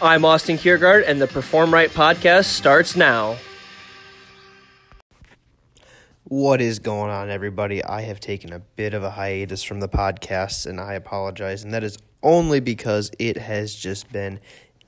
[0.00, 3.36] I'm Austin Kiergaard, and the Perform Right podcast starts now.
[6.22, 7.82] What is going on, everybody?
[7.82, 11.64] I have taken a bit of a hiatus from the podcast, and I apologize.
[11.64, 14.38] And that is only because it has just been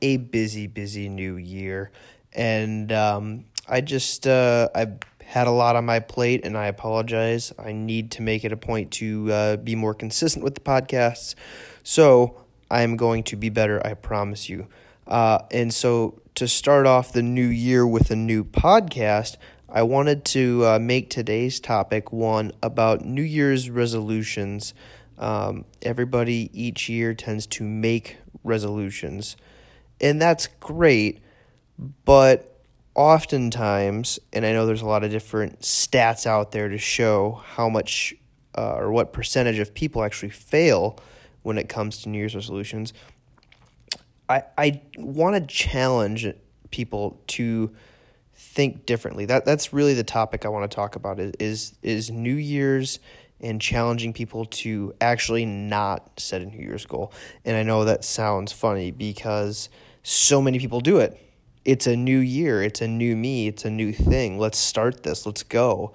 [0.01, 1.91] a busy, busy new year.
[2.33, 7.53] And um, I just, uh, I've had a lot on my plate, and I apologize.
[7.59, 11.35] I need to make it a point to uh, be more consistent with the podcasts.
[11.83, 14.69] So I'm going to be better, I promise you.
[15.10, 19.36] Uh, and so to start off the new year with a new podcast,
[19.69, 24.73] I wanted to uh, make today's topic one about New Year's resolutions.
[25.19, 29.36] Um, everybody each year tends to make resolutions,
[30.00, 31.20] and that's great,
[32.05, 32.62] but
[32.95, 37.69] oftentimes, and I know there's a lot of different stats out there to show how
[37.69, 38.14] much
[38.56, 40.98] uh, or what percentage of people actually fail
[41.42, 42.92] when it comes to New Year's resolutions.
[44.31, 46.27] I, I want to challenge
[46.70, 47.75] people to
[48.33, 49.25] think differently.
[49.27, 53.01] That that's really the topic I want to talk about is is, New Year's
[53.41, 57.12] and challenging people to actually not set a New Year's goal.
[57.45, 59.69] And I know that sounds funny because
[60.03, 61.19] so many people do it.
[61.64, 64.39] It's a new year, it's a new me, it's a new thing.
[64.39, 65.27] Let's start this.
[65.27, 65.92] Let's go.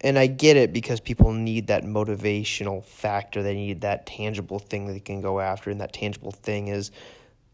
[0.00, 3.42] And I get it because people need that motivational factor.
[3.42, 6.92] They need that tangible thing that they can go after and that tangible thing is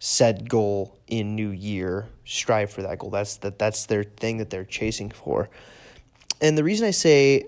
[0.05, 3.09] said goal in new year strive for that goal.
[3.09, 5.49] That's that that's their thing that they're chasing for.
[6.43, 7.47] And the reason i say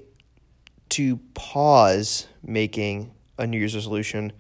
[0.89, 4.33] to pause making a new year's resolution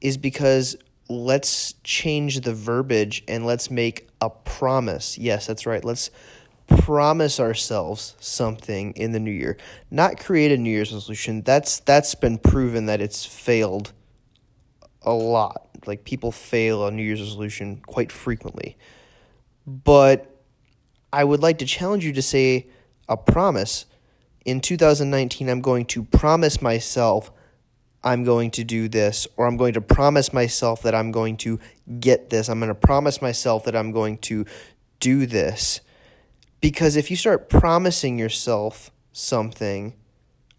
[0.00, 0.76] is because
[1.10, 5.18] let's change the verbiage and let's make a promise.
[5.18, 5.84] Yes that's right.
[5.84, 6.10] Let's
[6.68, 9.58] promise ourselves something in the new year.
[9.90, 11.42] Not create a new year's resolution.
[11.42, 13.92] That's that's been proven that it's failed
[15.02, 18.76] a lot like people fail on New Year's resolution quite frequently.
[19.66, 20.42] But
[21.12, 22.68] I would like to challenge you to say
[23.08, 23.86] a promise.
[24.44, 27.30] In 2019, I'm going to promise myself
[28.04, 31.60] I'm going to do this, or I'm going to promise myself that I'm going to
[32.00, 32.48] get this.
[32.48, 34.44] I'm going to promise myself that I'm going to
[34.98, 35.80] do this.
[36.60, 39.94] Because if you start promising yourself something,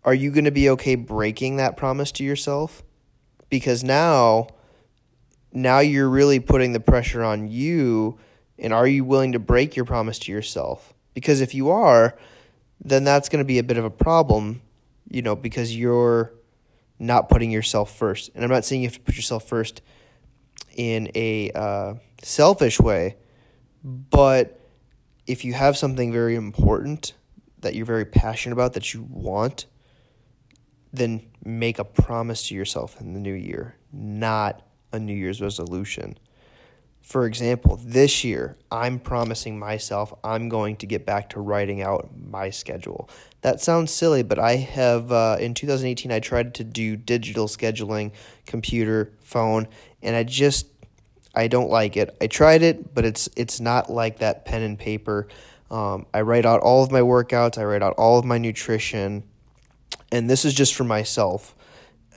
[0.05, 2.84] are you going to be okay breaking that promise to yourself?
[3.50, 4.47] Because now
[5.53, 8.18] now you're really putting the pressure on you
[8.59, 10.94] and are you willing to break your promise to yourself?
[11.14, 12.18] Because if you are
[12.84, 14.62] then that's going to be a bit of a problem
[15.09, 16.34] you know because you're
[17.00, 18.30] not putting yourself first.
[18.36, 19.81] And i'm not saying you have to put yourself first
[20.75, 23.18] in a uh, selfish way
[23.84, 24.59] but
[25.28, 27.14] if you have something very important
[27.59, 29.66] that you're very passionate about that you want
[30.91, 36.17] then make a promise to yourself in the new year not a New Year's resolution.
[37.01, 42.09] For example, this year, I'm promising myself I'm going to get back to writing out
[42.15, 43.09] my schedule.
[43.41, 48.13] That sounds silly, but I have, uh, in 2018, I tried to do digital scheduling,
[48.45, 49.67] computer, phone,
[50.01, 50.67] and I just,
[51.35, 52.15] I don't like it.
[52.21, 55.27] I tried it, but it's, it's not like that pen and paper.
[55.69, 59.23] Um, I write out all of my workouts, I write out all of my nutrition,
[60.09, 61.53] and this is just for myself.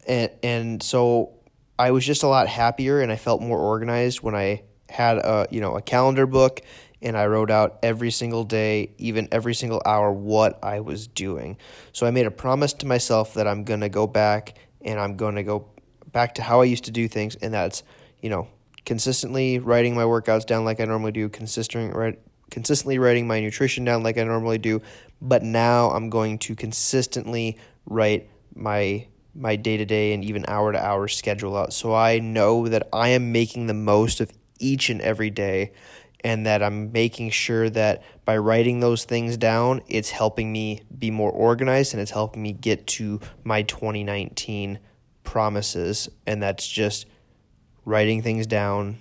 [0.07, 1.36] And, and so
[1.79, 5.47] I was just a lot happier and I felt more organized when I had a
[5.51, 6.61] you know a calendar book
[7.03, 11.59] and I wrote out every single day, even every single hour, what I was doing.
[11.93, 15.43] So I made a promise to myself that I'm gonna go back and I'm gonna
[15.43, 15.69] go
[16.13, 17.83] back to how I used to do things, and that's
[18.21, 18.49] you know
[18.87, 22.19] consistently writing my workouts down like I normally do, consistent right,
[22.51, 24.81] consistently writing my nutrition down like I normally do.
[25.21, 29.07] But now I'm going to consistently write my
[29.37, 31.73] my day to day and even hour to hour schedule out.
[31.73, 35.73] So I know that I am making the most of each and every day
[36.25, 41.11] and that I'm making sure that by writing those things down, it's helping me be
[41.11, 44.79] more organized and it's helping me get to my 2019
[45.23, 46.09] promises.
[46.27, 47.07] And that's just
[47.85, 48.99] writing things down,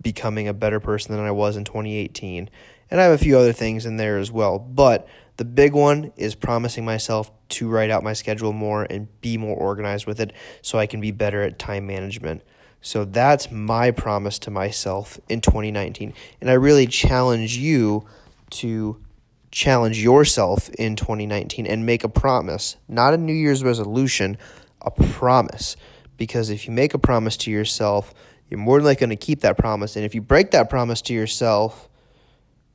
[0.00, 2.48] becoming a better person than I was in 2018.
[2.90, 4.58] And I have a few other things in there as well.
[4.58, 9.36] But the big one is promising myself to write out my schedule more and be
[9.36, 10.32] more organized with it
[10.62, 12.42] so I can be better at time management.
[12.80, 16.12] So that's my promise to myself in 2019.
[16.40, 18.06] And I really challenge you
[18.50, 19.02] to
[19.50, 24.36] challenge yourself in 2019 and make a promise, not a New Year's resolution,
[24.82, 25.76] a promise.
[26.16, 28.12] Because if you make a promise to yourself,
[28.48, 29.96] you're more than likely going to keep that promise.
[29.96, 31.88] And if you break that promise to yourself,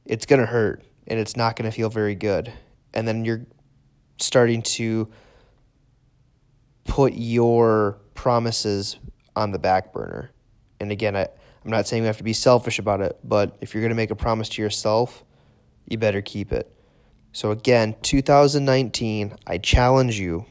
[0.10, 2.52] it's going to hurt and it's not going to feel very good.
[2.94, 3.46] And then you're
[4.18, 5.08] starting to
[6.84, 8.98] put your promises
[9.36, 10.32] on the back burner.
[10.80, 11.28] And again, I,
[11.64, 13.96] I'm not saying you have to be selfish about it, but if you're going to
[13.96, 15.24] make a promise to yourself,
[15.88, 16.70] you better keep it.
[17.32, 20.46] So again, 2019, I challenge you.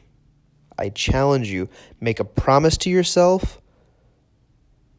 [0.77, 1.67] I challenge you,
[1.99, 3.61] make a promise to yourself.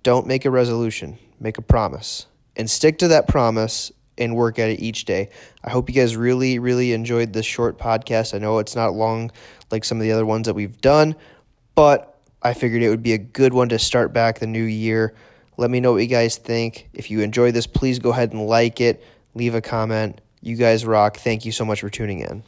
[0.02, 1.18] Don't make a resolution.
[1.40, 2.26] Make a promise
[2.56, 3.90] and stick to that promise
[4.20, 5.30] and work at it each day.
[5.64, 8.34] I hope you guys really, really enjoyed this short podcast.
[8.34, 9.32] I know it's not long
[9.70, 11.16] like some of the other ones that we've done,
[11.74, 15.14] but I figured it would be a good one to start back the new year.
[15.56, 16.88] Let me know what you guys think.
[16.92, 20.20] If you enjoyed this, please go ahead and like it, leave a comment.
[20.40, 21.16] You guys rock.
[21.16, 22.42] Thank you so much for tuning in.